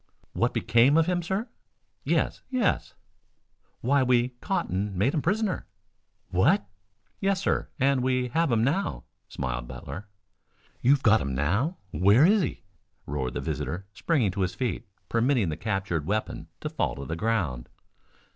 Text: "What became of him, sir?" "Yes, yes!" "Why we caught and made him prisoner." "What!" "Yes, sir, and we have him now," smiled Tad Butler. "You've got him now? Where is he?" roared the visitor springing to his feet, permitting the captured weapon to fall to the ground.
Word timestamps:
"What 0.33 0.51
became 0.51 0.97
of 0.97 1.05
him, 1.05 1.21
sir?" 1.21 1.47
"Yes, 2.03 2.41
yes!" 2.49 2.95
"Why 3.81 4.01
we 4.01 4.29
caught 4.41 4.67
and 4.67 4.95
made 4.95 5.13
him 5.13 5.21
prisoner." 5.21 5.67
"What!" 6.31 6.65
"Yes, 7.19 7.39
sir, 7.39 7.67
and 7.79 8.01
we 8.01 8.29
have 8.29 8.51
him 8.51 8.63
now," 8.63 9.03
smiled 9.29 9.65
Tad 9.69 9.77
Butler. 9.77 10.07
"You've 10.81 11.03
got 11.03 11.21
him 11.21 11.35
now? 11.35 11.77
Where 11.91 12.25
is 12.25 12.41
he?" 12.41 12.63
roared 13.05 13.35
the 13.35 13.41
visitor 13.41 13.85
springing 13.93 14.31
to 14.31 14.41
his 14.41 14.55
feet, 14.55 14.87
permitting 15.07 15.49
the 15.49 15.55
captured 15.55 16.07
weapon 16.07 16.47
to 16.61 16.69
fall 16.69 16.95
to 16.95 17.05
the 17.05 17.15
ground. 17.15 17.69